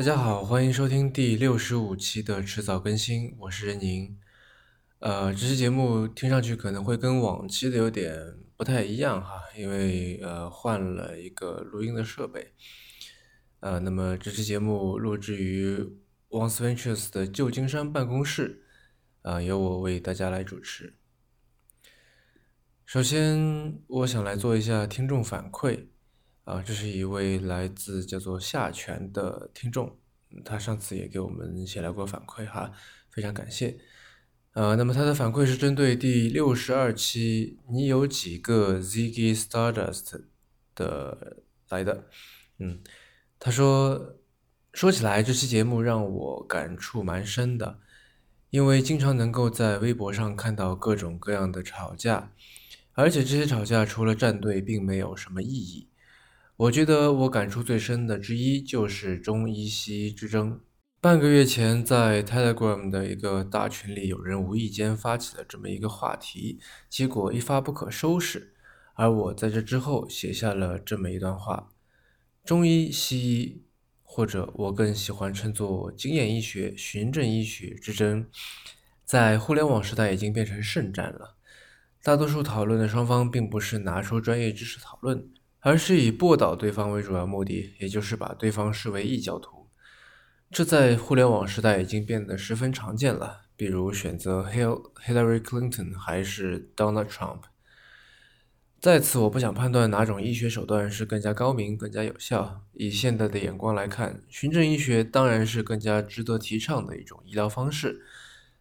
[0.00, 4.16] 大家好，欢迎收听第六十五期的迟早更新，我是任宁。
[5.00, 12.54] 呃，这期节目听上去可能会跟往期的有点不太一样哈，因为呃换了一个录音的设备。
[13.60, 15.76] 呃，那么这期节目录制于
[16.30, 18.64] Once Ventures 的旧金山办公室，
[19.20, 20.94] 啊，由我为大家来主持。
[22.86, 25.88] 首先，我想来做一下听众反馈。
[26.50, 29.96] 啊，这是一位来自叫做夏泉的听众，
[30.44, 32.72] 他上次也给我们写来过反馈哈，
[33.08, 33.78] 非常感谢。
[34.54, 40.24] 呃，那么他的反馈是针对第六十二期“你有几个 Ziggy Stardust”
[40.74, 42.06] 的来的。
[42.58, 42.80] 嗯，
[43.38, 44.16] 他说，
[44.72, 47.78] 说起来这期节目让我感触蛮深的，
[48.50, 52.32] 因为经常能够在微博上看到各种各样的吵架，
[52.94, 55.86] 而且这些吵架除了站队，并没有什么意义。
[56.60, 60.60] 我觉得我感触最深的之一就是中医西医之争。
[61.00, 68.52] 半个月前，在 Telegram 的一个大群里，有人无意间发起了这么一个话题，结果一发不可收拾。
[68.92, 71.70] 而我在这之后写下了这么一段话：
[72.44, 73.64] 中医西医，
[74.02, 78.26] 或者我更喜欢称作经验医学、循证医学之争，
[79.06, 81.38] 在互联网时代已经变成圣战了。
[82.02, 85.26] 大多数讨论的双方并不是拿出专业知识讨论。
[85.60, 89.68] 而是以驳倒对方为主要目的，也就是把对方视为异教徒。
[90.50, 93.42] 这在互联网时代已经变得十分常见了。
[93.56, 97.40] 比如选择 Hillary Clinton 还是 Donald Trump。
[98.80, 102.62] 在此，我不想判断哪种医学手段是更加高明、更加有效。
[102.72, 108.00] 以现代的眼光来看，循证医学当然是更加值得提倡的一种医疗方式。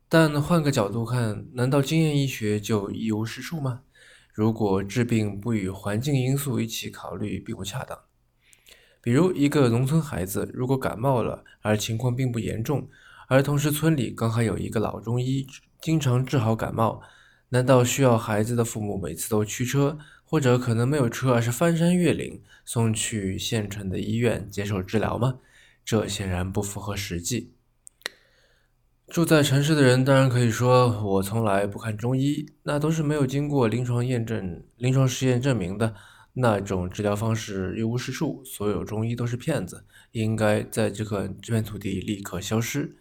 [0.09, 3.83] 但换个角度看，难道经验医学就一无是处吗？
[4.39, 7.99] 如果治病不与环境因素一起考虑，并不恰当。
[9.01, 12.87] 比如，一个农村孩子如果感冒了，而情况并不严重，
[13.27, 15.45] 而同时村里刚好有一个老中医，
[15.81, 17.01] 经常治好感冒，
[17.49, 25.39] 难道需要孩子的父母每次都驱车，或者可能没有车，而是翻山越岭送去县城的医院接受治疗吗？
[25.83, 27.51] 这显然不符合实际。
[29.09, 35.95] 住在城市的人当然可以说，我从来不看中医，那都是没有经过临床验证、临床实验证明的
[36.33, 38.43] 那种治疗方式，一无是处。
[38.45, 42.97] 所有中医都是骗子，应该在这个这片土地立刻消失。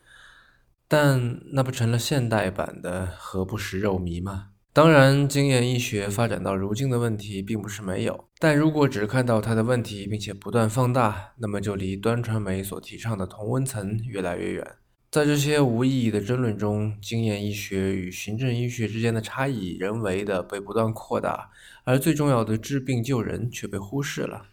[0.88, 4.46] 但那不成了现代版的“何不食肉糜”吗？
[4.72, 14.66] 当然，经验医学发展到如今的问题并不是没有，但如果只看到它的问题，并且不断放大，那么就离端传媒所提倡的同温层越来越远。
[15.10, 21.50] 在这些无意义的争论中，经验医学与循证医学之间的差异人为的被不断扩大，
[21.84, 24.48] 而最重要的治病救人却被忽视了。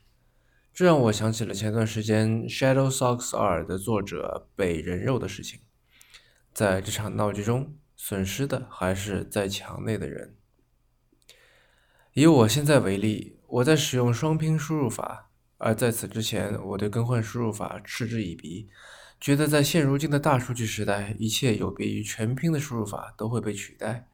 [0.73, 5.59] 这让我想起了前段时间《Shadow Socks 二》的作者被人肉的事情。
[6.53, 10.35] 在这场闹剧中，损失的还是在墙内的人。
[12.13, 18.69] 以我现在为例，我在使用双拼输入法，而在此之前，我对更换输入法嗤之以鼻。
[19.25, 24.07] 觉得在现如今的大数据时代，一切有别于全拼的输入法都会被取代。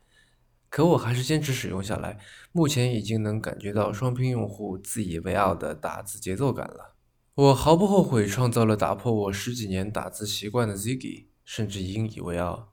[0.70, 2.18] 可我还是坚持使用下来，
[2.54, 6.96] 目前已经能感觉到双拼用户自以为傲的打字节奏感了。
[7.36, 12.70] 我毫不后悔创造了打破我十几年打字习惯的 Ziggy，甚至引以为傲。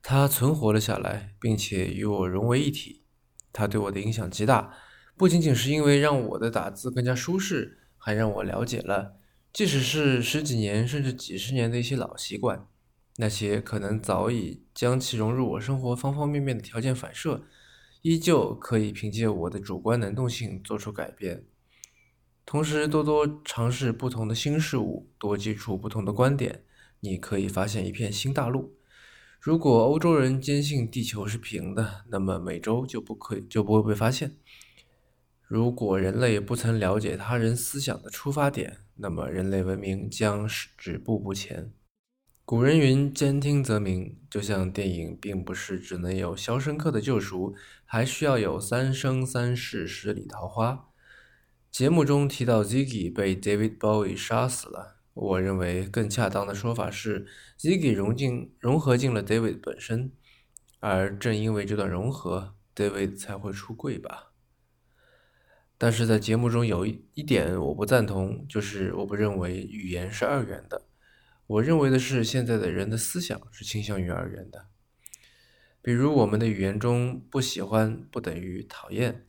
[0.00, 3.02] 它存活了下来，并且与我融为一体。
[3.52, 4.72] 它对我的影响极大，
[5.18, 9.16] 不仅仅是因为让我的打字更加舒适，还让我了解了。
[9.54, 12.66] 即使是十几年甚至几十年的一些老习惯，
[13.18, 17.44] 那些可能早已将其融入我生活方方面面的条件反射，
[18.02, 21.44] 依旧可以凭借我的主观能动性做出改变。
[22.44, 26.64] 同时，多多尝试不同的新事物，多接触不同的观点，
[26.98, 28.74] 你可以发现一片新大陆。
[29.38, 34.36] 如果欧洲人坚信地球是平的，那么美洲就不可以就不会被发现。
[35.46, 41.72] 如果人类不曾了解他人思想的出发点，那么人类文明将是止步不前。
[42.44, 47.52] 古人云：“兼听则明。”就像电影并不是只能有《肖申克的救赎》，
[47.84, 50.72] 还需要有《三生三世十里桃花》。
[51.70, 57.26] 节目中提到 Ziggy 被 David Bowie 杀死了，我认为更恰当的说法是
[57.58, 60.12] Ziggy 融进融合进了 David 本身，
[60.80, 64.33] 而正因为这段融合，David 才会出柜吧。
[65.84, 70.86] 但是在节目中有一一点我不赞同，就是我不认为语言是二元的。
[71.46, 74.64] 我认为的是，现在的人的思想是倾向于二元的。
[75.82, 79.26] 比如，我们的语言中不喜欢不等于讨厌。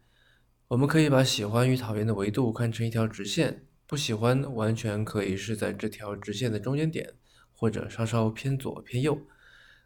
[0.69, 7.15] 我们可以把喜欢与讨厌的维度看成一条直线，不喜欢完全可以是在这条直线的中间点，
[7.51, 9.19] 或者稍稍偏左偏右。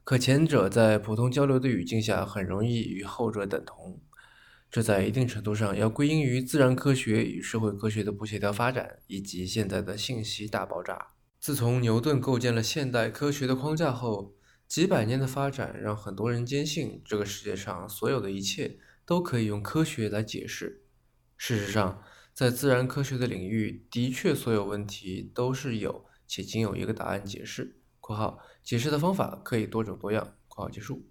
[0.04, 4.00] 可前者在普通交流的语境下很容易与后者等同。
[4.72, 11.14] 这在一定程度上要归因于自然科学与社会科学的不协调发展，以及现在的信息大爆炸。
[11.40, 14.36] 自从牛顿构建了现代科学的框架后，
[14.68, 20.84] 几百年的发展让很多人坚信这个世界上所有的一切都可以用科学来解释。
[21.36, 22.04] 事实上，
[22.36, 31.09] 在自然科学的领域，的确所有问题都是有且仅有一个答案解释（括号解释的方法可以多种多样）（括号结束）。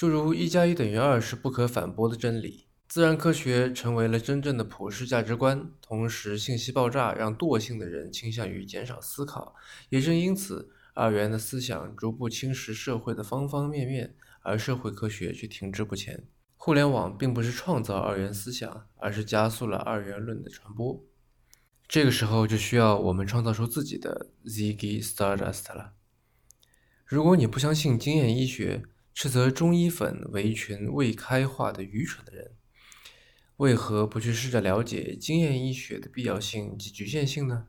[0.00, 5.70] 诸如一加一等于二是不可反驳的真理，自然科学成为了真正的普世价值观。
[5.82, 9.54] 同时，信息爆炸让惰性的人倾向于减少思考，
[9.90, 16.26] 也正因此，二元的思想逐步侵蚀社会的方方面面，而社会科学却停滞不前。
[16.56, 21.04] 互联网并不是创造二元思想，而是加速了二元论的传播。
[21.86, 25.92] 这个时候就需要我们创造出自己的 Ziggy Stardust 了。
[27.04, 28.84] 如果你不相信经验医学，
[29.22, 32.52] 斥责中医粉为一群未开化的愚蠢的人，
[33.58, 37.66] 为何不去试着了解经验医学的必要性及局限性呢？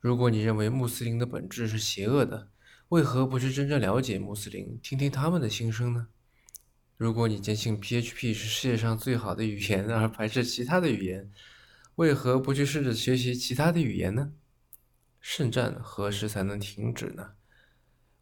[0.00, 2.48] 如果你认为穆斯林的本质是邪恶的，
[2.88, 6.06] 为何不去真正了解穆斯林，听听他们的心声呢？
[6.96, 11.30] 如果你坚信 PHP 是世界上最好的语言，而排斥其他的语言，
[11.96, 14.32] 为何不去试着学习其他的语言呢？
[15.20, 17.32] 圣战何时才能停止呢？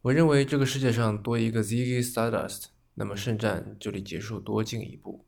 [0.02, 2.64] 我认为这个世界上多一个 Ziggy Stardust，
[2.94, 5.24] 那么圣战就离结束多近一步。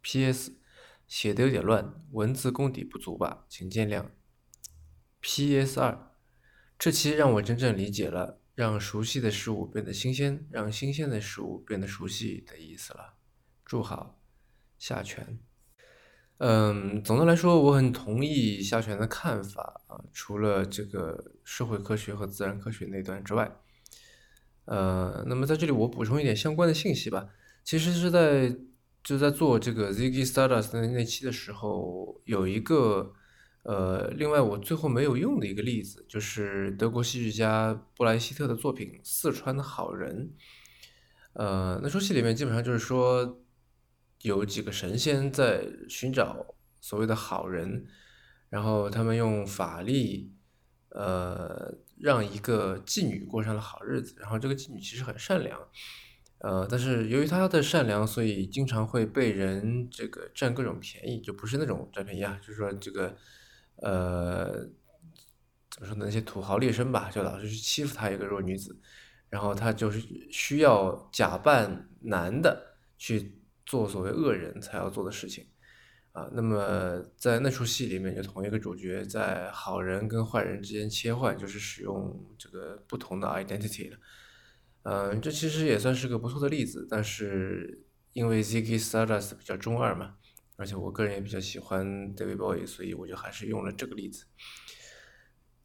[0.00, 0.56] P.S.
[1.06, 4.06] 写的有点乱，文字功底不足吧，请见谅。
[5.20, 5.78] P.S.
[5.78, 6.10] 二，
[6.76, 13.14] 这期让我真正理解了让熟悉的事物变得新鲜，让新鲜的事物变得熟悉的意思了。
[13.64, 14.20] 祝好，
[14.80, 15.38] 下泉。
[16.38, 23.58] 嗯，总的来说，我很同意下泉的看法啊，除了这个社会科学和自然科学那段之外。
[24.64, 27.28] 呃，那么在这里我补充一点相关的信息吧。
[27.64, 28.56] 其实是在
[29.02, 33.12] 就在做这个 Ziggy Stardust 那那期的时候，有一个
[33.64, 40.30] 呃，另外我最后没有用的一个例子，就是德国戏剧家布莱希特的作品《四川的好人》。
[41.34, 43.40] 呃，那出戏里面基本上就是说，
[44.22, 47.86] 有几个神仙在寻找所谓的好人，
[48.48, 50.32] 然后他们用法力，
[50.90, 51.74] 呃。
[52.02, 55.56] 让一个妓女过上了好日子，然后这个妓女其实很善良，
[56.38, 63.16] 呃，但是由于她的善良，所以经常会被人这个占各种便宜，就不是那种占便宜啊，就是说这个，
[63.76, 64.52] 呃，
[65.70, 66.04] 怎么说呢？
[66.04, 68.76] 那些土豪劣绅吧，就老是去欺负她一个弱女子，
[69.28, 70.00] 然后她就是
[70.32, 75.46] 需要假扮男的去做所谓恶人才要做的事情。
[76.12, 83.96] 啊，那么在那出戏里面，就同一个主角在好人跟坏人之间切换，就是使用这个不同的 identity 了。
[84.82, 87.82] 嗯，这其实也算是个不错的例子，但是
[88.12, 90.16] 因为 Ziggy Stardust 比较中二嘛，
[90.56, 94.26] 而且我个人也比较喜欢 David Bowie，所以我就还是用了这个例子。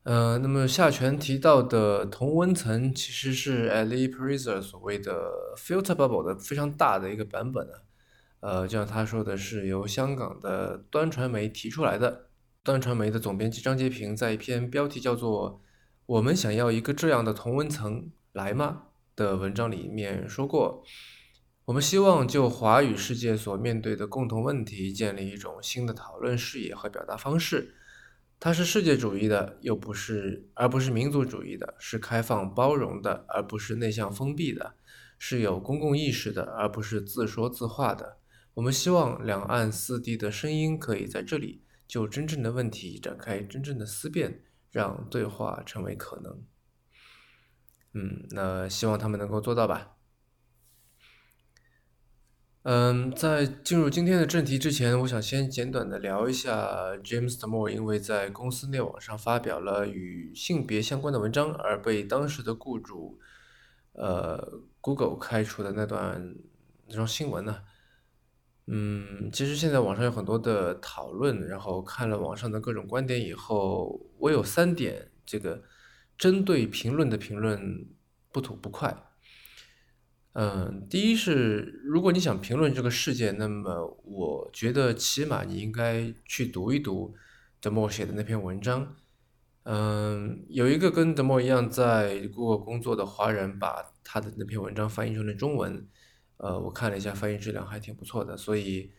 [0.03, 5.11] 呃，那么下泉提到的同温层其实是 Ali Pariser 所谓的
[5.57, 7.83] filter bubble 的非常大的一个版本啊。
[8.47, 12.29] 呃，就像他说的是由香港的端传媒提出来的。
[12.63, 15.61] 端传媒的总编辑张杰平在一篇标题叫做
[16.07, 18.83] “我们想要一个这样的同温层来吗”
[19.17, 20.81] 的文章里面说过，
[21.65, 27.75] 我们希望就华语世界所面对的共同问题建立一种新的讨论视野和表达方式。
[28.39, 34.71] 它是世界主义的，又不是，而不是民族主义的；是开放包容的，而不是内向封闭的；
[35.19, 38.16] 是有公共意识的，而不是自说自话的。
[38.57, 46.43] 我们希望两岸四地的声音可以在这里就真正的问题展开真正的思辨，让对话成为可能。
[47.93, 49.97] 嗯，那希望他们能够做到吧。
[52.63, 63.19] 嗯，在进入今天的正题之前，我想先简短的聊一下 James Damore，因为在公司内网上发表了与性别相关的文章而被当时的雇主
[63.91, 66.35] 呃 Google 开除的那段
[66.87, 67.61] 那条新闻呢。
[68.69, 75.63] 嗯，其实现在网上有很多的讨论，然后看了网上的各种观点以后，我有三点这个
[76.17, 77.87] 针对评论的评论
[78.31, 79.05] 不吐不快。
[80.33, 87.15] 嗯，第一是如果你想评论这个事件，那么我觉得起码你应该去读一读
[87.61, 88.97] 德莫写的那篇文章。
[89.63, 95.87] 嗯，有一个跟德莫一样在过工作的华人，把他的那篇文章翻译成了中文。
[96.37, 98.37] 呃，我看了一下，翻译质量还挺不错的。
[98.37, 98.91] 所以，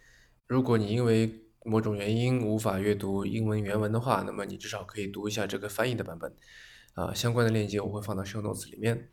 [0.46, 6.34] 如果你因为某种原因无法阅读英文原文的话，那么你至少可以读一下这个翻译的版本。
[6.94, 9.10] 啊，相关的链接我会放到 show notes 里面。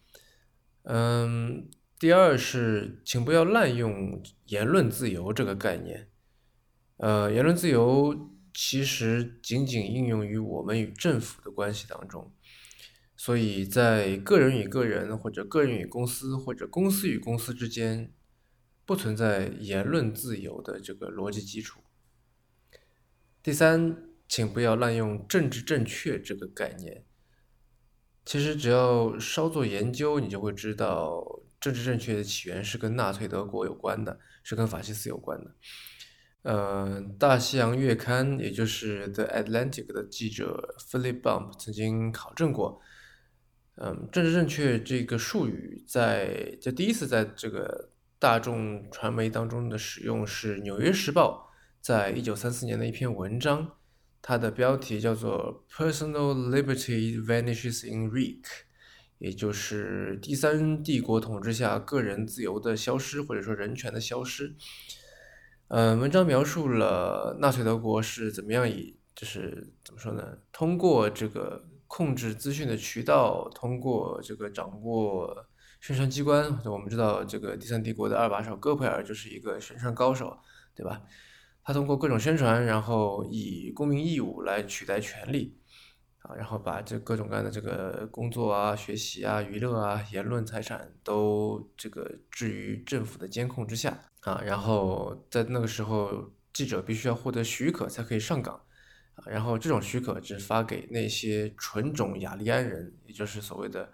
[0.83, 6.09] 嗯，第二是，请不要滥用言论自由这个概念。
[6.97, 12.31] 呃，言论自由其实仅仅应用于我们与政府的关系当中，
[13.17, 18.11] 所以在个人与个人，或者个人与公司，或者公司与公司之间，
[18.85, 21.81] 不存在言论自由的这个逻辑基础。
[23.41, 27.05] 第三，请不要滥用政治正确这个概念。
[28.25, 35.55] 其实只要稍作研究，你就会知道，政治正确的起源是跟纳粹德国有关的，是跟法西斯有关的。
[36.41, 42.81] 呃，《大西洋月刊》也就是《The Atlantic》的记者 Philip Bump 曾经考证过，
[43.75, 51.51] 嗯，政治正确这个术语在就第一次在这个大众传媒当中的使用是《纽约时报》
[51.81, 53.71] 在一九三四年的一篇文章。
[54.21, 58.45] 它的标题叫做 “Personal Liberty Vanishes in Reich”，
[59.19, 64.55] 也就是第三帝国统治下个人自由的消失，或者说人权的消失。
[65.67, 70.39] 嗯，文章描述了纳粹德国是怎么样以，就是怎么说呢？
[70.51, 75.47] 通过这个控制资讯的渠道，通过这个掌握
[75.81, 76.59] 宣传机关。
[76.65, 80.37] 我们知道，这个第三帝国的二把手戈培尔就是一个宣传高手，
[80.75, 81.01] 对吧？
[81.63, 85.57] 他通过各种宣传，然后以公民义务来取代权利，
[86.19, 98.61] 啊，然后把这各种各样的这个工作啊、学习啊、娱乐啊、言论、财产都这个置于政府的监控之下，啊，然后在那个时候，记者必须要获得许可才可以上岗，
[99.25, 103.91] 然后这种许可只发给那些纯种雅利安人，也就是所谓的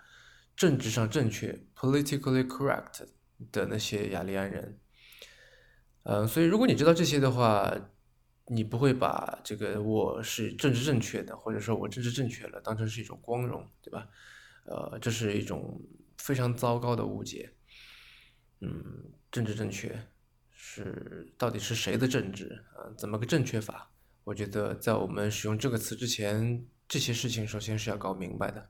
[0.55, 3.07] 政治上正确 （politically correct）
[3.51, 4.79] 的那些雅利安人。
[6.03, 7.71] 嗯，所以如果你知道这些的话，
[8.47, 14.07] 你不会把这个我是政治正确的，或者说我政治正确了，当成是一种光荣，对吧？
[14.65, 15.79] 呃，这是一种
[16.17, 17.53] 非常糟糕的误解。
[18.59, 19.95] 嗯，政治正确
[20.49, 22.89] 是到底是谁的政治啊？
[22.97, 23.90] 怎么个正确法？
[24.23, 28.69] 我觉得在我们使用这个词之前，这些事情首先是要搞明白的。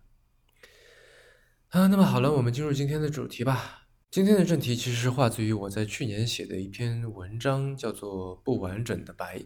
[1.70, 3.88] 啊，那么好了，我们进入今天的主题吧。
[4.10, 9.38] 今天的正题其实是化自于我在去年写的一篇文章，叫做《不完整的白》。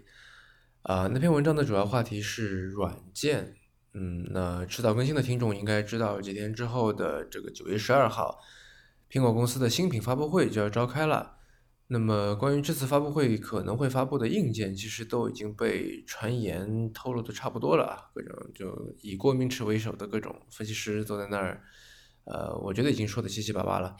[0.81, 3.55] 啊，那篇文章的主要话题是软件。
[3.93, 8.39] 嗯，那迟早更新的听众应该知道，几天之后的这个九月十二号，
[9.09, 11.34] 苹果公司的新品发布会就要召开了。
[11.87, 18.09] 那么，关于这次发布会可能会发布的硬件，其实都已经被传言透露的差不多了啊。
[18.13, 21.61] 各种就以郭明池为首的各种分析师坐在那儿，
[22.23, 23.95] 呃，我觉得已经说的七七八八了。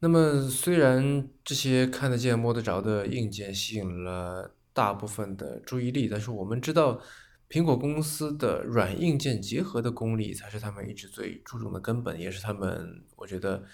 [0.00, 7.00] 那么，虽然这些看得见、摸得着的硬件吸引了大部分的注意力，但是我们知道，
[7.48, 13.64] 苹果公司的软硬件结合的功力才是他们一直最注重的根本，也是他们我觉得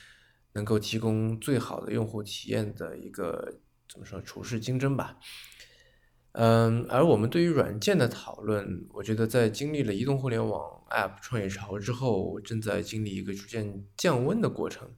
[0.53, 5.17] 能够提供最好的用户体验的一个怎么说处事精针吧。
[6.33, 14.89] 嗯，而我们对于软件的讨论，我觉得在经历了移动互联网 App 创业潮之后，正在经历一个逐渐降温的过程。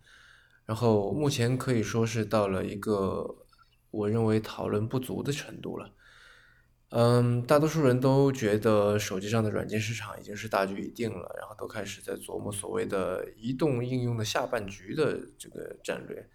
[0.66, 3.46] 然后目前可以说是到了一个
[3.90, 5.90] 我认为讨论不足的程度了。
[6.90, 16.28] 嗯，大多数人都觉得手机上的软件市场已经是大局已定了，然后都开始在琢磨所谓的移动应用的下半局的这个战略。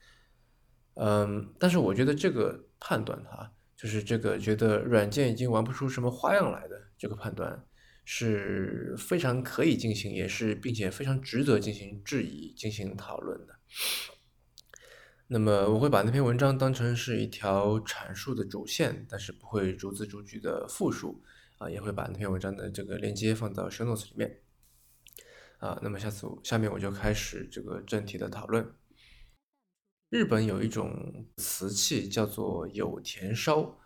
[0.93, 7.65] 嗯，但是我觉得这个判断哈，就是这个觉得软件已经玩不出什么花样来的这个判断
[8.05, 13.53] 是非常可以进行，也是并且非常值得进行质疑、进行讨论的。
[15.27, 21.23] 那么我会把那篇文章当成是一条阐述的主线，但是不会逐字逐句的复述
[21.57, 24.41] 啊，也会把那篇文章的这个链接放到 show notes 里面
[25.57, 25.79] 啊。
[25.81, 28.71] 那么下次下面我就开始这个正题的讨论。
[30.11, 33.79] 日本有一种瓷器叫做有田烧，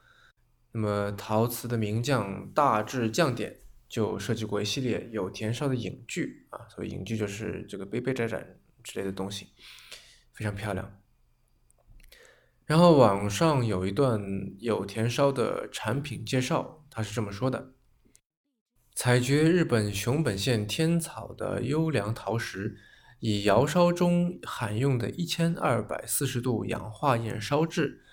[0.74, 9.48] 那么陶瓷的名匠大智匠典就设计过一系列有田烧的影具啊，所以影具就是这个杯杯盏盏之类的东西，
[10.34, 10.99] 非常漂亮。
[12.70, 14.22] 然后网上有一段
[14.60, 17.74] 有田烧的产品介绍，他是这么说的：
[18.94, 22.78] 采掘日本熊本县天草的优良陶石，
[23.22, 28.04] 以窑烧中罕用的一千二百四十度氧化焰烧制。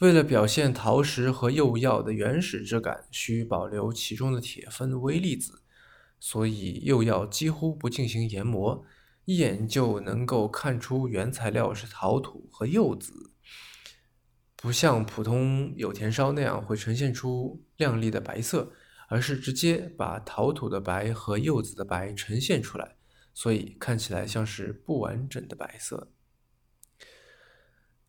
[0.00, 5.62] 为了表现陶石和釉药的原始质感，需保留其中的铁分微粒子，
[6.20, 8.84] 所以釉药几乎不进行研磨，
[9.24, 13.32] 一眼就能够看出原材料是陶土和釉子。
[14.56, 18.72] 不像普通有田烧那样会呈现出亮丽的白色，
[19.08, 22.96] 而是直接把陶土的白和釉子的白呈现出来，
[23.34, 26.08] 所以看起来像是不完整的白色。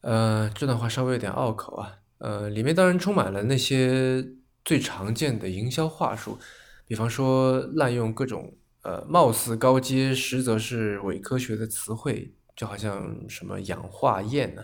[0.02, 2.00] 呃，这段话稍微有点拗口啊。
[2.20, 4.26] 呃，里面当然充满了那些
[4.66, 6.40] 最常见的营销话术，
[6.88, 14.64] 比方说滥用各种呃貌似高阶，实则是伪科学的词汇，就好像什么氧化焰呢，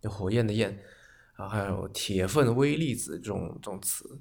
[0.00, 0.78] 就火焰的焰
[1.36, 4.20] 啊，还有铁分微粒子这种这种词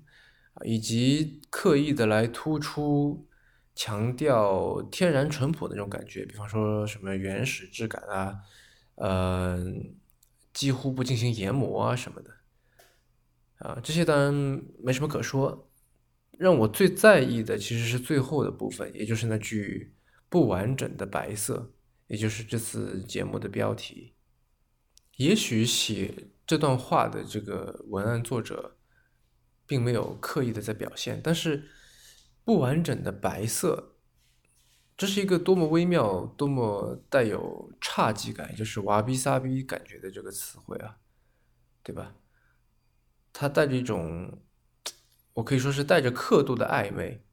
[0.53, 3.27] 啊，以及刻意的来突出
[3.73, 8.39] 强调天然淳朴的那种感觉，比方说什么原始质感啊，
[8.95, 9.57] 呃，
[10.53, 12.31] 几乎不进行研磨啊什么的。
[13.59, 14.33] 啊，这些当然
[14.83, 15.71] 没什么可说。
[16.37, 19.95] 让我最在意的其实是最后的部分，也就是那句
[20.27, 21.71] “不完整的白色”，
[22.07, 24.13] 也就是这次节目的标题。
[25.15, 26.13] 也许写
[26.45, 28.77] 这段话的这个文案作者
[29.65, 31.69] 并没有刻意的在表现，但是
[32.45, 33.95] “不完整的白色”
[34.95, 40.97] 这是一个多么微妙、多么带有侘寂感，就是瓦比萨逼感觉的这个词汇啊，
[41.83, 42.15] 对吧？
[43.33, 44.41] 它带着一种，
[45.33, 47.25] 我可以说是带着刻度的暧昧，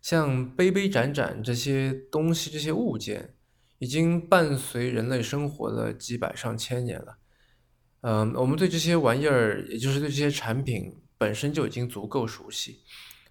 [0.00, 3.36] 像杯杯盏盏这些东西、这些物件，
[3.78, 7.18] 已经伴随人类生活了几百上千年了。
[8.02, 12.82] 嗯，我们对这些玩意儿，也就是对这些产品本身就已经足够熟悉，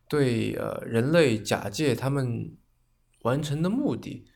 [0.10, 2.58] 对呃人类假借他们
[3.22, 4.28] 完成的目的，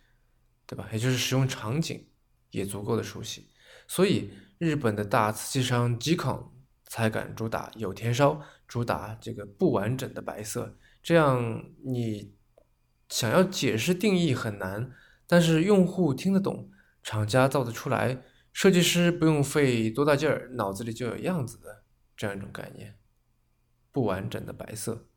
[0.66, 0.88] 对吧？
[0.94, 2.08] 也就是使用场景
[2.52, 3.50] 也足够的熟悉，
[3.88, 6.54] 所以日本的大瓷器商 Gikon。
[6.88, 12.32] 才敢主打有田烧，主打这个不完整的白色，这样你
[13.10, 14.92] 想要解释定义很难，
[15.28, 16.70] 但是用户听得懂，
[17.02, 18.22] 厂家造得出来，
[18.56, 21.84] 设计师不用费多大劲儿，脑子里就有样子的
[22.16, 22.96] 这样一种概念。
[23.92, 25.10] 不完整的白色，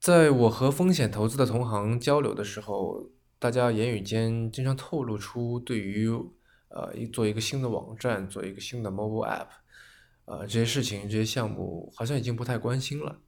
[0.00, 6.10] 在我和风险投资的同行交流的时候，大家言语间经常透露出对于。
[6.70, 9.48] 呃，一做一个新的网站，做一个新的 mobile app，
[10.26, 13.22] 呃，这些事情、这些项目好像已经不太关心了。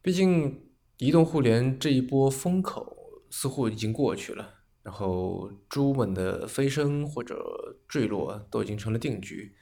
[0.00, 2.96] 毕竟，移动互联这一波风口
[3.28, 4.57] 似乎已经过去了，
[4.88, 9.54] 然后猪们的飞升或者坠落都已经成了定局。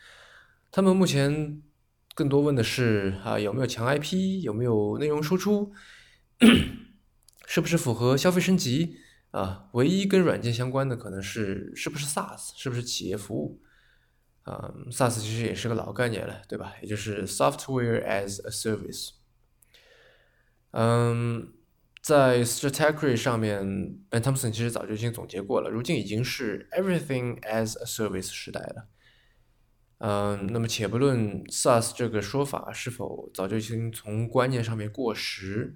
[0.70, 1.60] 他们目前
[2.14, 5.72] 更多问的是啊，有没有强 IP，有没有内容输出，
[7.44, 8.98] 是不是符合消费升级？
[9.32, 13.60] 啊，唯一跟软件相关的可能是是不是 SaaS，是不是企业服务？
[14.44, 16.74] 啊，SaaS 其实也是个老概念了，对吧？
[16.80, 19.14] 也就是 Software as a Service。
[20.70, 21.52] 嗯，
[22.06, 23.66] 在 Strategy 上面
[24.08, 28.86] ，Ben Thompson 其实早就已经总结过了，如今已经是 Everything as a Service 时代了。
[29.98, 35.74] 嗯，那么且不论 SaaS 这个说法是否早就已经从观念上面过时。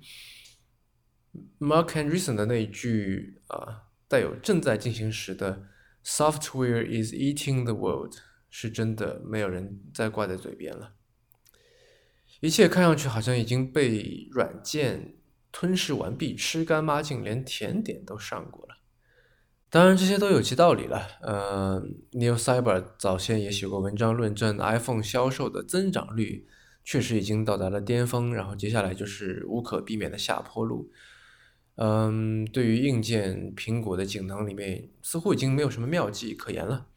[1.58, 5.64] Mark Andreessen 的那一句啊，带有正在进行时的
[6.04, 8.14] “Software is eating the world”
[8.48, 10.92] 是真的，没有人再挂在嘴边了。
[12.38, 15.16] 一切看上去好像已经被软件
[15.52, 18.76] 吞噬完毕，吃干抹净，连甜点都上过了。
[19.68, 21.06] 当然，这些都有其道理了。
[21.22, 21.80] 呃
[22.12, 26.48] ，Neil Cyber 早先也写过文章论证，iPhone 销售的增长率
[26.82, 30.90] 确实已经到达了巅峰，然后接下来就是无可避免的下坡路。
[31.76, 36.88] 嗯，对于硬件，苹果的锦囊里面似乎已经没有什么妙计可言了。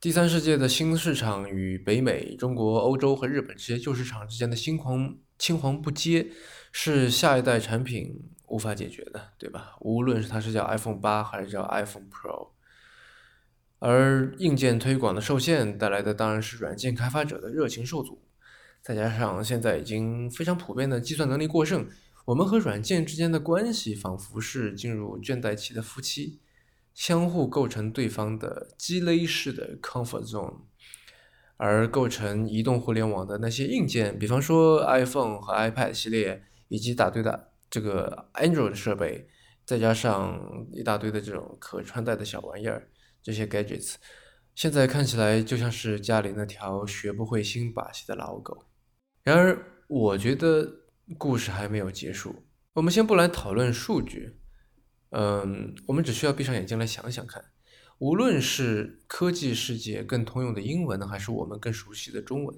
[0.00, 6.28] 第三世界的新市场与北美、中国、欧洲和日本这些旧市场之间的青黄青黄不接，
[6.80, 9.74] 是下一代产品无法解决的，对吧？
[9.80, 12.50] 无论是它是叫 iPhone 八还是叫 iPhone Pro，
[13.80, 18.22] 而硬件推广的受限带来的当然是软件开发者的热情受阻，
[18.80, 21.84] 再加上现在已经非常普遍的计算能力过剩。
[22.26, 26.38] 我们和软件之间的关系仿佛是进入倦怠期的夫妻，
[26.94, 30.58] 相互构成对方的积累式的 comfort zone，
[31.56, 39.28] 而构成移动互联网的那些硬件，比方说 iPhone 和 iPad 系列，以及大堆的这个 Android 设备，
[39.66, 42.88] 再加上一大堆的这种可穿戴的小玩意儿，
[43.22, 43.96] 这些 gadgets，
[44.54, 48.66] 现在看起来就像是家里那条学不会新把戏的老狗。
[49.24, 50.84] 然而，我觉得。
[51.16, 54.38] 故事还没有结束，我们先不来讨论数据，
[55.12, 57.42] 嗯，我们只需要闭上眼睛来想想看，
[57.96, 62.54] 无论是科技世界更通用的英文呢，还是我们更熟悉的中文，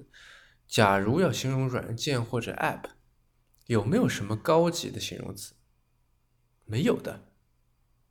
[0.67, 2.83] 假如要形容软件或者 App，
[3.67, 5.53] 有没有什么高级的形容词？
[6.65, 7.27] 没有的，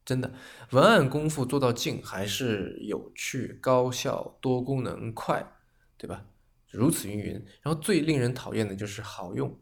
[0.04, 0.34] 真的，
[0.70, 5.52] 文案功夫做到尽，还是有趣、高效、多功能、快，
[5.96, 6.26] 对吧？
[6.70, 7.32] 如此云云。
[7.62, 9.58] 然后最令人讨厌的就是好用、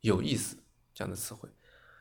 [0.00, 0.56] 有意思
[0.94, 1.48] 这样的词汇。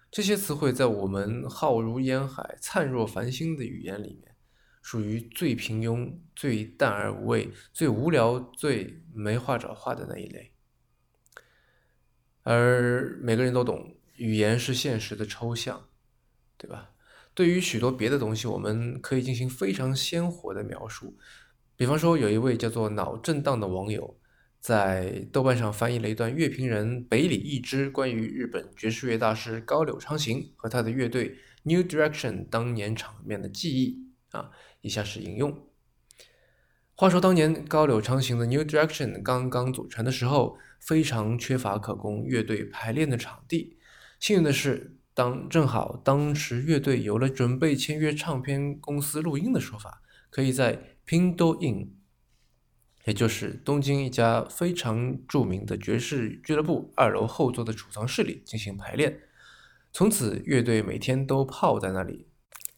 [0.10, 4.36] 这些词汇在我们浩如烟海、灿若繁星的语言里面，
[4.82, 10.54] 属于最平庸、最淡而无味、最无聊、最没话找话的那一类。
[12.50, 15.90] 而每个人都懂，语言是现实的抽象，
[16.58, 16.92] 对吧？
[17.34, 21.18] 对于许多别的东西，我们可以进行非常鲜活的描述。
[21.76, 24.18] 比方说，有一位叫做“脑震荡”的网友，
[24.62, 34.52] 在豆瓣上翻译了一段乐评人北里一之关于日本爵士乐大师高柳昌行和他的乐队 New Direction 当年场面的记忆啊。
[34.80, 35.67] 以下是引用：
[37.00, 43.78] 话说当年高柳昌行的 New Direction 刚刚组成的时候，非常缺乏可供乐队排练的场地。
[44.20, 44.96] 幸运的是。
[45.14, 51.88] 当正好当时乐队有了准备签约唱片公司录音的说法，可以在 Pindo Inn，
[53.06, 59.22] 也就是东京一家非常著名的爵士俱乐部二楼后座的储藏室里进行排练。
[59.92, 62.28] 从此，乐队每天都泡在那里。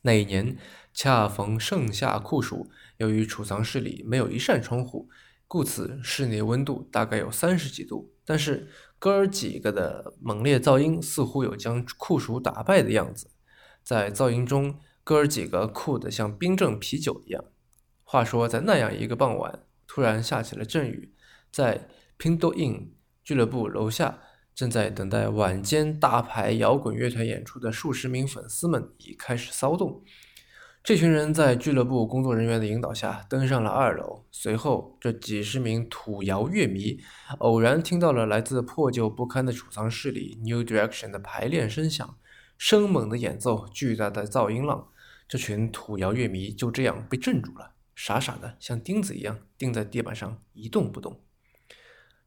[0.03, 0.55] 那一年
[0.93, 5.09] 恰逢盛夏酷暑，由于储藏室里没有一扇窗户，
[5.47, 8.13] 故此室内温度大概有三十几度。
[8.25, 8.67] 但是
[8.99, 13.31] 哥儿几个的猛烈噪音似乎有将酷暑打败的样子，
[13.81, 17.45] 在噪音中，哥儿几个酷得像冰镇啤酒一样。
[18.03, 21.13] 话说，在那样一个傍晚，突然下起了阵雨，
[21.49, 22.89] 在 Pindo Inn
[23.23, 24.19] 俱乐部楼下，
[24.53, 30.03] 正在等待晚间大牌摇滚乐团演出的数十名粉丝们已开始骚动。
[30.81, 34.25] 这群人在俱乐部工作人员的引导下登上了二楼。
[34.31, 36.99] 随后，这几十名土窑乐迷
[37.39, 42.17] 偶然听到了来自破旧不堪的储藏室里 New Direction 的排练声响，
[42.57, 44.87] 生猛的演奏，巨大的噪音浪。
[45.27, 51.21] 这群土窑乐迷就这样被镇住了，傻傻的像钉子一样钉在地板上一动不动。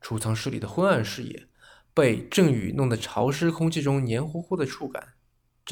[0.00, 1.48] 储藏室里的昏暗视野，
[1.92, 5.14] 被阵雨弄得潮湿空气中黏糊糊的触感。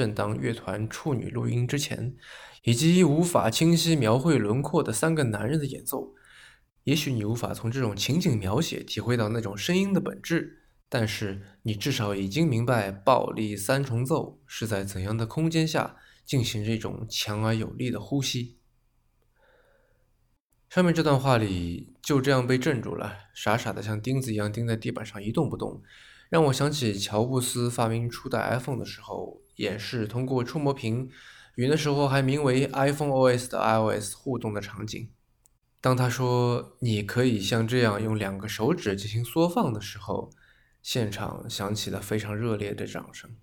[0.00, 2.16] 正当乐团处女录音之前。
[2.62, 6.12] 以及无法清晰描绘轮廓的三个男人的演奏，
[6.84, 18.58] 也许你无法从这种情景描写体会到那种声音的本质，但是你至少已经明白暴力三重奏是在怎样的空间下进行这种强而有力的呼吸。
[20.68, 25.82] 上面这段话里就这样被镇住了，傻傻的像钉子一样钉在地板上一动不动，
[26.30, 31.10] 让我想起乔布斯发明初代 iPhone 的时候，演示通过触摸屏。
[31.56, 35.10] 与那时候还名为 iPhone OS 的 iOS 互动的场景。
[35.80, 40.30] 当他说“你可以像这样用两个手指进行缩放”的时候，
[40.80, 43.36] 现场响起了非常热烈的掌声。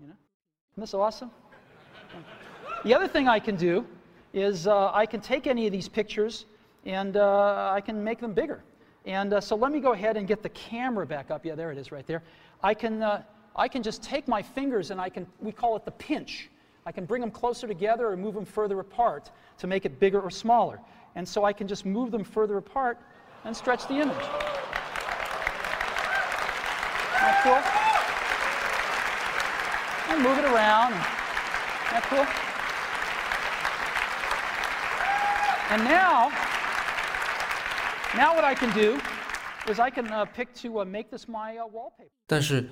[0.00, 0.16] Isn't
[0.76, 1.28] this awesome?
[2.82, 3.84] The other thing I can do
[4.32, 6.44] is I can take any of these pictures
[6.84, 8.60] and I can make them bigger.
[9.06, 11.46] And uh, so let me go ahead and get the camera back up.
[11.46, 12.24] Yeah, there it is right there.
[12.62, 13.22] I can, uh,
[13.54, 16.50] I can just take my fingers and I can, we call it the pinch.
[16.84, 20.20] I can bring them closer together or move them further apart to make it bigger
[20.20, 20.80] or smaller.
[21.14, 22.98] And so I can just move them further apart
[23.44, 24.26] and stretch the image.
[27.14, 27.62] That cool?
[30.12, 30.92] And move it around.
[31.92, 32.26] That cool?
[35.74, 36.30] And now,
[38.16, 38.98] now what I can do
[39.70, 42.10] is I can uh, pick to make this my uh, wallpaper.
[42.26, 42.68] 但是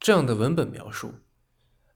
[0.00, 1.14] 这样的文本描述，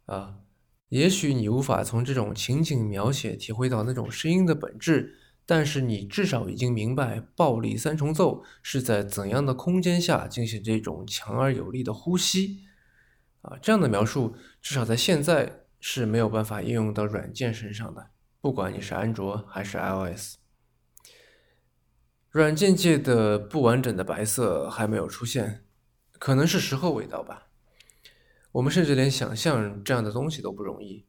[0.07, 0.41] 啊。
[0.89, 12.65] 也许你无法从这种情景描写体会到那种声音的本质，但是你至少已经明白暴力三重奏是在怎样的空间下进行这种强而有力的呼吸。
[13.43, 18.11] 啊，这样的描述至少在现在是没有办法应用到软件身上的，
[18.41, 20.40] 不管你是安卓还是 iOS。
[22.31, 25.65] 软件界的不完整的白色还没有出现，
[26.19, 27.49] 可能是时候未到吧。
[28.53, 31.07] 我们甚至连想象这样的东西都不容易。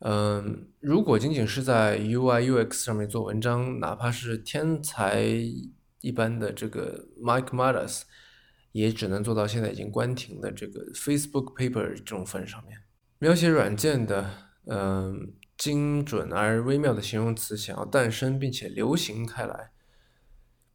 [0.00, 5.24] 嗯，如果仅仅是在 UI UX 上面做文章，哪怕是天才
[6.00, 8.02] 一般的这个 Mike Madas，
[8.72, 12.78] 也只能做到现在已经关停的这个 Facebook Paper 这种份上面。
[13.18, 14.30] 描写软件的，
[14.66, 19.70] 嗯，精准而微妙的形容词想要诞生并且流行开来，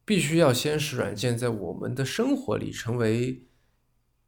[0.04, 3.46] 必须要先使软件在我们的生活里成为。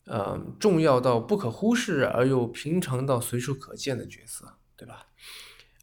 [0.07, 5.07] 嗯，重要到不可忽视而又平常到随处可见的角色，对吧？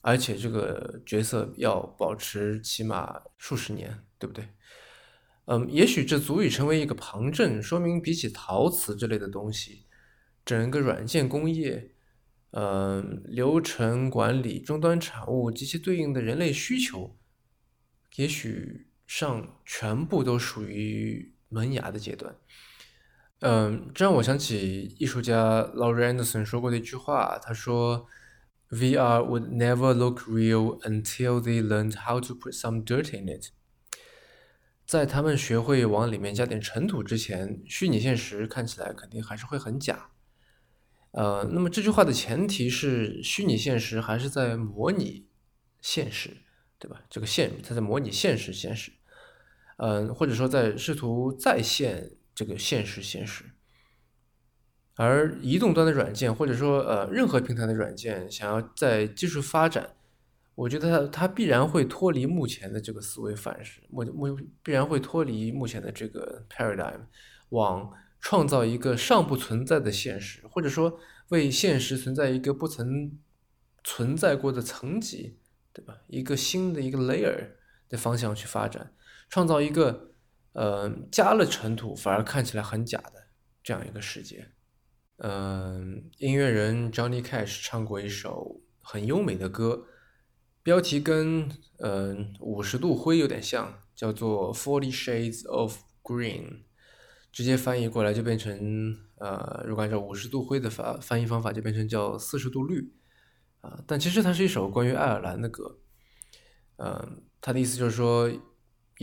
[0.02, 4.48] 而且这个角色要保持起码数十年，对不对？
[5.46, 9.88] 嗯，也许这足以成为一个旁证，说明比起陶瓷这类的东西，
[10.46, 11.96] 整个软件工业，
[12.52, 17.18] 嗯，流程管理、终端产物及其对应的人类需求，
[18.18, 22.34] 也许上全部都属于萌芽的阶段。
[23.40, 28.08] 嗯，这让我想起艺术家 lawrence 说过的一句话，他说
[28.70, 33.50] ：“VR would never look real until they learned how to put some dirt in it。”
[34.88, 40.12] 在他们学会往里面加点尘土之前，虚拟现实看起来肯定还是会很假。
[41.12, 45.28] 呃，那么这句话的前提是虚拟现实还是在模拟
[45.82, 46.38] 现实，
[46.80, 47.04] 对吧？
[47.10, 48.94] 这个现它在模拟现实现实，
[49.78, 53.46] 嗯，或者说在试图再现这个现实现实。
[54.96, 59.96] 而移动端的软件或者说呃任何平台的软件想要在技术发展，
[60.56, 67.02] 我觉得它它必然会脱离目前的这个思维范式，目目必然会脱离目前的这个 paradigm，
[67.50, 67.92] 往。
[68.24, 73.18] 创造一个尚不存在的现实，或者说为现实存在一个不曾
[73.84, 75.40] 存在过的层级，
[75.74, 75.98] 对吧？
[76.06, 77.48] 一个新的一个 layer
[77.90, 78.94] 的方向去发展，
[79.32, 80.12] 创造一个
[80.54, 83.14] 呃加了尘土反而看起来很假的
[83.64, 84.52] 这样一个世界。
[85.18, 89.86] 嗯，音乐人 Johnny Cash 唱过一首很优美的歌，
[90.62, 96.66] 标题跟嗯五十度灰有点像，叫做 Forty Shades of Green。
[97.32, 102.94] 直接翻译过来就变成，呃，如果按照五十度灰的发翻译方法，就变成叫四十度绿，
[103.62, 105.80] 啊，但其实它是一首关于爱尔兰的歌，
[106.76, 108.30] 嗯，它的意思就是说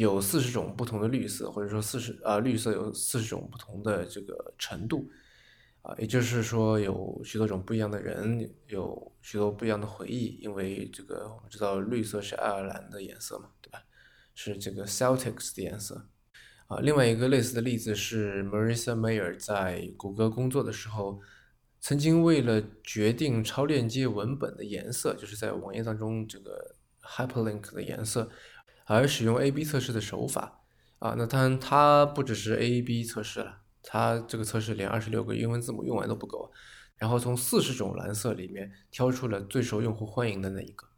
[0.00, 5.10] 有四十种不同的绿色，或者说四十啊绿色有四十种不同的这个程度，
[5.82, 13.82] 啊，也就是说有许多种不一样的人，有许多不一样的回忆，因为这个我们知道绿色是爱尔兰的颜色嘛，对吧？
[14.36, 16.08] 是这个 Celtics 的颜色。
[16.68, 21.20] 啊，另外一个类似的例子是 Marissa Mayer 在谷歌工作的时候，
[21.80, 28.30] 曾经为了决定超链接文本的颜色，就是在网页当中这个 hyperlink 的颜色，
[28.96, 30.62] 而使用 A/B 测试的手法。
[30.98, 36.50] 啊，那当然它不只是 A/B 测试了，它这个测试连二十六个英文字母用完都不够，
[36.96, 40.88] 然后从四十种蓝色里面挑出了最受用户欢迎的那一个。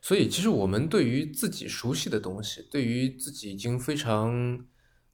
[0.00, 4.64] 所以，其实我们对于自己熟悉的东西，对于自己已经非常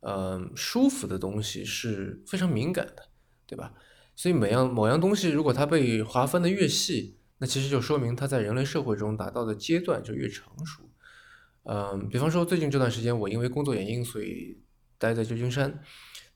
[0.00, 3.08] 嗯，舒服的东西是非常敏感的，
[3.44, 3.74] 对吧？
[4.14, 10.87] 所以每样某样东西，如果它被划分的越细，那其实就说明它在人类社会中达到的阶段就越成熟。
[11.70, 14.58] 嗯，比方说最近这段时间，我因为工作原因，所以
[14.96, 15.82] 待在旧金山。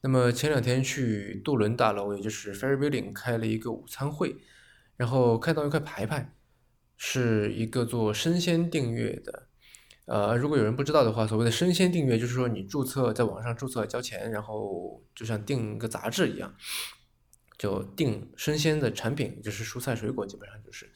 [0.02, 4.36] 那么前两天去杜伦大楼，也就是 Ferry Building 开了一个午餐会，
[4.96, 6.34] 然后看到一块牌牌，
[6.98, 9.48] 是一个做生鲜订阅的。
[10.04, 16.52] 呃，如果有人不知道的话，所谓的生鲜订阅就是说你注册在网上注册交钱，然后就像订个杂志一样，
[17.56, 20.90] 就订生鲜的产品，就是蔬菜水果基本上就是，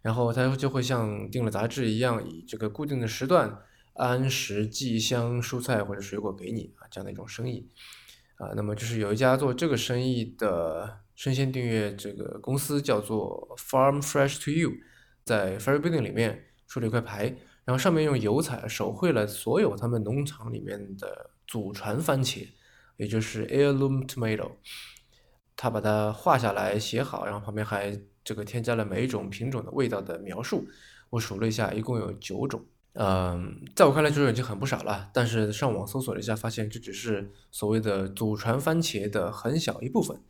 [0.00, 3.58] 然后他就会像订了杂志一样，以这个固定的时段
[3.94, 7.68] 按时寄一箱蔬菜或者水果给你啊，这样的一种生意
[8.36, 8.52] 啊。
[8.56, 14.72] 那么就是有一家做这个生意的生鲜订阅这个公司叫做 Farm Fresh to You，
[15.24, 17.36] 在 Ferry Building 里面出了一块牌。
[17.64, 22.48] 然后上面用油彩手绘了所有他们农场里面的祖传番茄，
[22.96, 24.50] 也就是 heirloom tomato。
[25.54, 30.66] 他把它画下来写好，然后旁边还这个添加了每一种品种的味道的描述。
[31.10, 32.66] 我数了一下，一共有九种。
[32.94, 40.20] 嗯，在我看来就是已经很不少了，但是上网搜索了一下，发现这只是所谓的祖传番茄的很小一部分。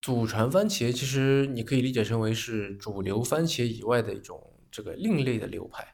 [0.00, 4.40] 祖传番茄其实你可以理解成为是主流番茄以外的一种
[4.70, 5.86] 这个另类的流派。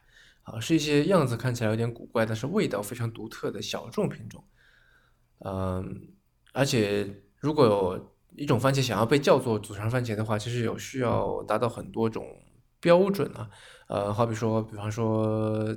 [0.43, 4.43] 啊，是一些样子看起来有点古怪，但是味道非常独特的小众品种。
[5.39, 6.13] 嗯，
[6.53, 12.27] 而且如果有一种番茄想要被叫做祖传番茄的话，其实有需要达到很多种
[12.79, 13.49] 标准啊。
[13.87, 15.75] 呃，好比说，比方说，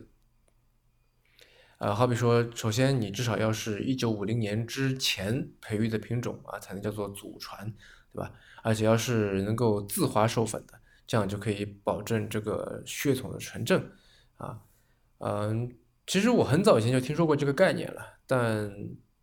[1.78, 7.72] 呃，好比说，首先你至少要是一九五零年之前培育的品种啊，才能叫做祖传，
[8.12, 8.32] 对吧？
[8.64, 10.74] 而且要是能够自花授粉的，
[11.06, 13.80] 这样就可以保证这个血统的纯正。
[14.38, 14.58] 啊，
[15.18, 15.72] 嗯，
[16.06, 18.72] 其实我很早以前就听说过这个概念了，但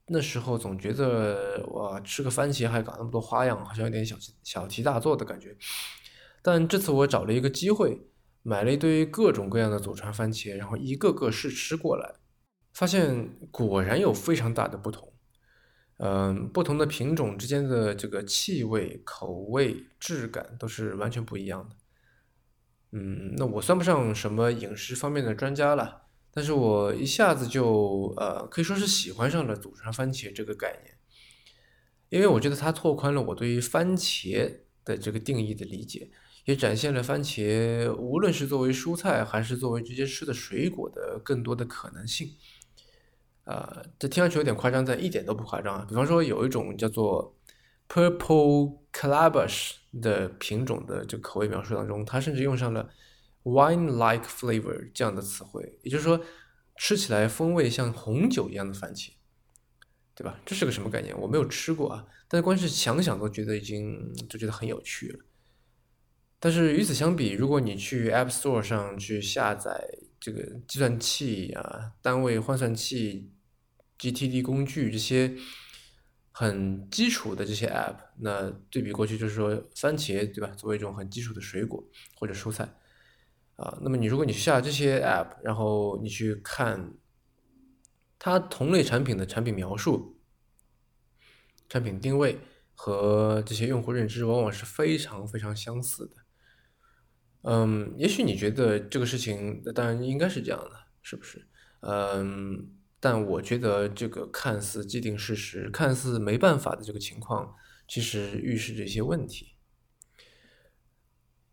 [0.07, 5.53] 那时候总觉得哇，吃个番茄还搞那么多花样，好像有点小小题大做的感觉。
[6.41, 7.99] 但这次我找了一个机会，
[8.43, 12.13] 买了一堆各种各样的祖传番茄，然后一个个试吃过来，
[12.75, 15.11] 发现果然有非常大的不同。
[15.97, 21.75] 嗯，不同的品种之间的这个气味、口味、质感都是完全不一样的。
[22.91, 26.01] 嗯，那我算不上什么饮食方面的专家了，
[26.33, 30.97] 但是我一下子就呃可以说是喜欢上了祖传番茄这个概念，
[32.09, 36.11] 因为我觉得它拓宽了我对于番茄的这个定义的理解。
[36.43, 42.29] 也展现了番茄无论是作为蔬菜还是作为直接吃的水果的更多的可能性。
[43.45, 45.85] 啊，这听上去有点夸张，但一点都不夸张啊。
[45.87, 47.35] 比方说，有一种叫做
[47.87, 52.89] Purple Calabash 的品种的这口味描述当中，它甚至用上了
[53.43, 56.19] wine-like flavor 这样的词汇，也就是说，
[56.77, 59.11] 吃起来风味像红酒一样的番茄，
[60.15, 60.39] 对吧？
[60.45, 61.15] 这是个什么概念？
[61.21, 65.19] 我没有吃过啊，但是光是想想都觉得已经就觉得很有趣了。
[66.39, 69.87] 但是与此相比，如果你去 App Store 上去下载
[70.19, 73.31] 这个计算器啊、单位换算器、
[73.99, 75.35] GTD 工具这些
[76.31, 80.47] 很基础的这些 App，那对比过去就是说番茄对吧？
[80.55, 81.83] 作为一种很基础的水果
[82.15, 82.75] 或者蔬菜
[83.55, 86.93] 啊，那么你如果你下这些 App，然后你去看
[88.19, 90.19] 它同类产品的产品描述、
[91.69, 92.39] 产品定位
[92.73, 96.15] 和这些用户认知，往往是非常非常相似的。
[97.43, 101.47] 嗯，也许你觉得这个事情，当然应该是这样的，是不是？
[101.81, 102.74] 嗯，
[103.05, 107.53] 但我觉得这个看似既定事实、看似没办法的这个情况，
[107.87, 109.57] 其实预示着一些问题。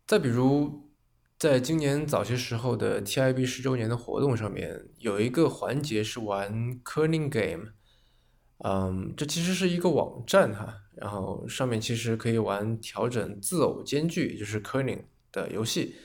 [0.07, 0.89] 再比如，
[1.37, 7.73] 在今年早些时候的 TIB 十周年的活动上面，有一个环节是玩 Kerning Game，
[8.65, 15.03] 嗯，这其实是一个网站哈，然后上面其实可以玩调整字偶间距，也就是 Kerning。
[15.31, 15.95] 的游戏，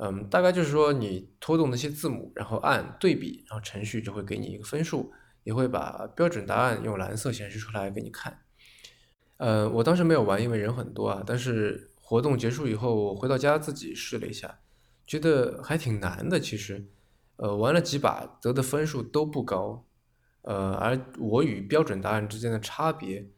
[0.00, 8.42] 嗯，大概就是说你拖动那些字母，然后按对比，然后程序就会给你一个分数，也会把标准答案用蓝色显示出来给你看。
[9.38, 11.22] 呃，我当时没有玩，因为人很多啊。
[11.26, 14.60] 但是活动结束以后，我回到家自己试了一下，
[15.04, 16.38] 觉得还挺难的。
[16.38, 16.86] 其实，
[17.36, 19.84] 呃，玩了几把得的分数都不高，
[20.42, 23.28] 呃，而我与标准答案之间的差别，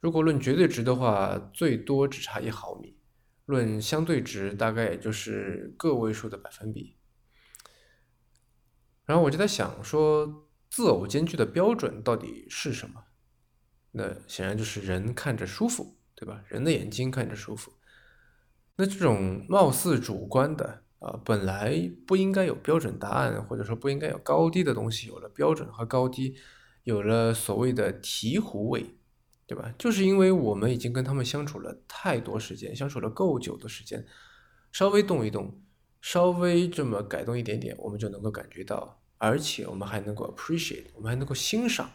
[0.00, 2.97] 如果论绝对值的话，最多只差一毫米。
[3.48, 6.98] 论相对值，大概也就是个位数的百分比。
[9.06, 13.04] 然后我就在想，说字偶间距的标准到底是什么？
[13.92, 16.44] 那显然就是人看着舒服，对吧？
[16.46, 17.72] 人的眼睛看着舒服。
[18.76, 26.36] 那这种貌似主观的啊，本来不应该有标准答案，或者说不应该有高低的东西，有了标准和高低，
[26.84, 28.97] 有了所谓的醍醐味。
[29.48, 29.74] 对吧？
[29.78, 34.04] 就是因为我们已经跟他们相处了太多时间，相处了够久的时间，
[34.72, 35.58] 稍微动一动，
[36.02, 41.90] 稍微这么改动一点点，我们就能够感觉到，而且我们还能够 appreciate，我们还能够欣赏，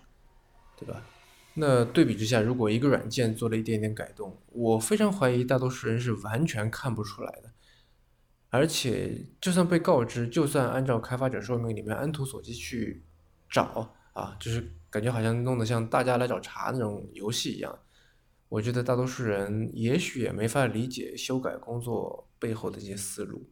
[0.75, 1.05] 对吧？
[1.53, 7.51] 那对比之下，如果一个软件做了一点点改动，我非常怀疑大多数人是完全看不出来的，
[8.49, 13.05] 而且就算被告知，就算按照开发者说明里面按图索骥去
[13.47, 14.73] 找啊，就是。
[14.93, 17.79] 感觉好像弄得像大家来找茬那种游戏一样，
[18.47, 23.49] 我觉得大多数人也许也没法理解修改工作背后的一些思路。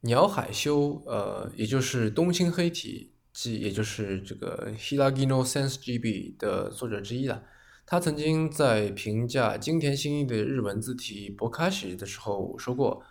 [0.00, 7.44] 鸟海修，呃，也就是东青黑体，即也就是这个 Hilagino Sense GB 的作者之一了。
[7.84, 13.02] 他曾经在评价金田新一的日文字体博卡西的时候说过，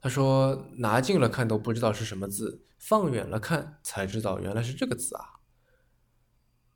[0.00, 5.37] 他说拿近了看都不知道是什么字，放远了看才知道原来是这个字啊。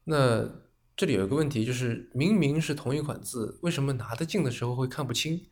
[0.04, 0.62] 那
[0.96, 5.48] 这里有一个问题，就是明明是同一款字，为什么拿得近的时候会看不清，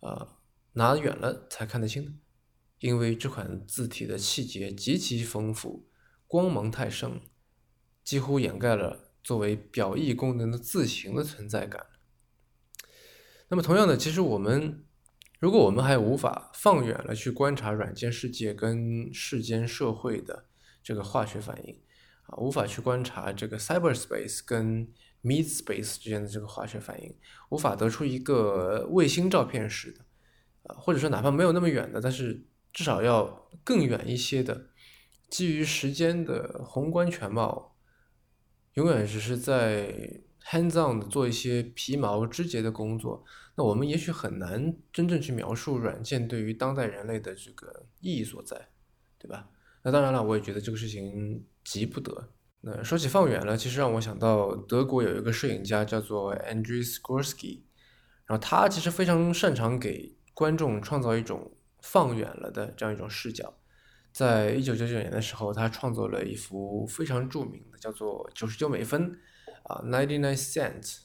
[0.00, 0.36] 啊，
[0.72, 2.14] 拿远了才看得清呢？
[2.80, 5.88] 因为这款字体的细节极其丰富，
[6.26, 7.20] 光芒太盛，
[8.04, 11.86] 几乎掩盖了作为表意功能的字形的存在感。
[13.48, 14.84] 那么同样的，其实我们
[15.40, 20.44] 如果我们还无法放远了去观察软件世界跟世间社会的
[20.82, 21.80] 这个化学反应。
[22.28, 24.86] 啊，无法去观察这个 cyberspace 跟
[25.22, 27.14] meet space 之间的这个化学反应，
[27.48, 30.04] 无法得出一个卫星照片式的，
[30.64, 34.68] 啊，或者说哪怕没有那么远的，但是至少要更远一些的，
[35.30, 37.76] 基于时间的宏观全貌，
[38.74, 43.24] 永远只是在 hands on 的做一些皮毛枝节的工作，
[43.56, 48.68] 那我们也许很难真正去描述软件对于当代人类的这个意义所在，
[49.18, 49.48] 对吧？
[49.82, 51.42] 那当然了，我也觉得这个事情。
[51.70, 52.30] 急不得。
[52.62, 57.66] 那说起放远了，其实让我想到德国有一个摄影家叫做 Andrew s k o r s k y
[58.26, 63.54] 然后他其实非常擅长给观众创造一种放远了的这样一种视角。
[64.12, 69.16] 在一九九九年的时候，他创作了一幅非常著名的叫做九十九美分
[69.64, 71.00] 啊 ninety nine cents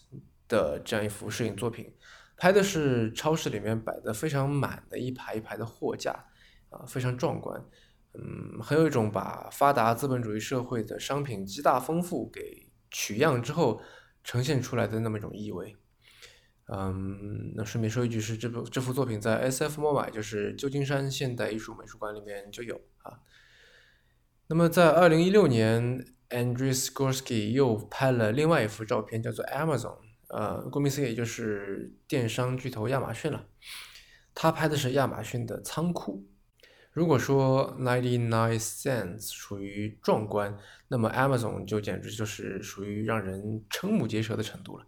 [0.47, 1.93] 的这样一幅摄影作品，
[2.35, 6.11] 拍的是超市里面摆的非常满的一排一排的货架
[6.69, 7.63] 啊，非常壮观。
[8.13, 13.81] 嗯，很有一种把发达资本主义社会的商品极大丰富给取样之后
[14.23, 15.75] 呈现出来的那么一种意味。
[16.67, 19.81] 嗯，那顺便说一句，是这部这幅作品在 S.F.
[19.81, 23.19] MoMA，就是旧金山现代艺术美术馆里面就有啊。
[24.47, 29.97] 那么在二零一六年，Andrei Skorsky 又拍了另外一幅照片，叫做 Amazon，
[30.29, 33.47] 呃，顾名思义就是电商巨头亚马逊了。
[34.35, 36.25] 他拍的是亚马逊的仓库。
[36.93, 40.55] 如果说 Ninety Nine Cents 属于壮观，
[40.87, 44.85] 那么 Amazon 就简直就是属于让人瞠目结舌的程度了。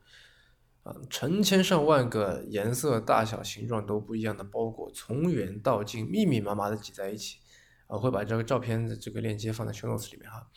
[0.84, 7.40] 啊，成千上万个颜色、大小、形状都不一样的包裹，从远到近，密密麻麻的挤在一起。
[7.88, 10.48] 啊，会把这个照片的这个链接放在 show notes 里面哈。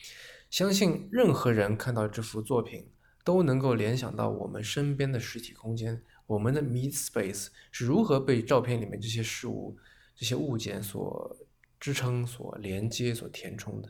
[0.50, 2.90] 相信任何人看到这幅作品，
[3.24, 9.78] 都能够联想到我们身边的实体空间，我们的 meet space 是如何被照片里面这些事物。
[10.18, 11.36] 这些物件所
[11.78, 13.88] 支撑、所连接、所填充的。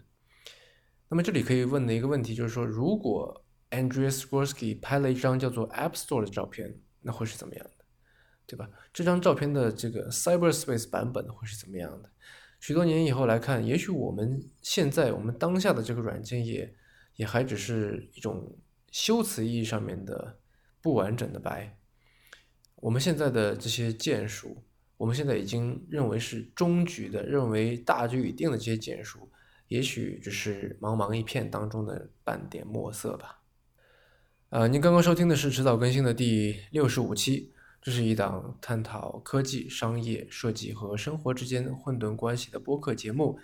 [1.09, 7.85] 那么这里可以问的一个问题就是说，如果 Andrei Skorsky 拍了一张叫做 App Store 的照片，那会是怎么样的？
[8.47, 8.69] 对吧？
[8.93, 12.11] 这张照片的这个 Cyberspace 版本会是怎么样的？
[12.61, 16.75] 许多年以后来看，也许我们现在我们当下的这个软件也
[17.17, 18.59] 也还只是一种
[18.91, 20.39] 修辞意义上面的
[20.83, 21.79] 不完整的白。
[22.75, 24.63] 我们现在的这些键数。
[24.99, 29.31] 我们现在已经认为是终局的，认为大局已定的这些建树，
[29.69, 33.41] 也许只是茫茫一片当中的半点墨色吧。
[34.51, 43.39] 呃，您刚刚收听的是迟早更新的第六十五期，这是一档探讨科技、商业、设计和生活之间混沌关系的播客节目，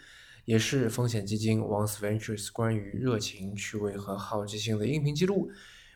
[0.47, 5.51] 也是风险基金 Once Ventures 关于热情、趣味和好奇心的音频记录。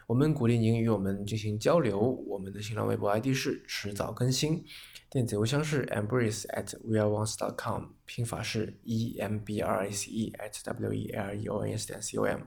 [0.09, 2.01] 我们鼓励您与我们进行交流。
[2.27, 4.65] 我们的新浪微博 ID 是迟早更新。
[5.11, 11.47] 电子邮箱是 embrace at weareones.com，拼法是 e m b r a c e at w e l e
[11.49, 12.41] o n s 点 c o m。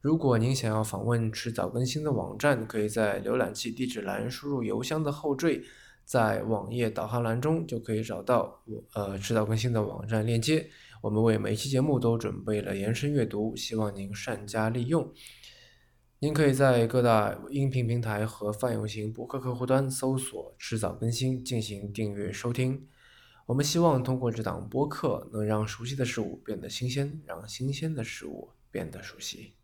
[0.00, 5.62] 如果您想要访问迟早更新的网站，可以在浏览器地址栏输入邮箱的后缀，
[6.06, 10.70] 在网页导航栏中就可以找到我呃迟早更新的网站链接。
[11.02, 15.12] 我们为每一期节目都准备了延伸阅读，希望您善加利用。
[16.20, 22.88] 您可以在各大音频平台和泛用型博客客户端搜索“迟早更新”进行订阅收听。
[23.46, 29.54] 我们希望通过这档播客，能让熟悉的事物变得新鲜，让新鲜的事物变得熟悉。